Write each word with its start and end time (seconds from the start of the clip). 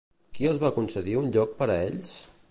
Qui 0.37 0.47
els 0.51 0.61
va 0.63 0.71
concedir 0.77 1.13
un 1.19 1.29
lloc 1.35 1.53
per 1.61 1.67
a 1.75 1.77
ells? 1.91 2.17